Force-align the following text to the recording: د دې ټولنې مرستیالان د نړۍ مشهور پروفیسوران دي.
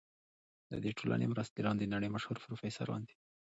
د 0.71 0.73
دې 0.83 0.91
ټولنې 0.97 1.25
مرستیالان 1.33 1.75
د 1.77 1.83
نړۍ 1.93 2.09
مشهور 2.15 2.37
پروفیسوران 2.45 3.01
دي. 3.07 3.15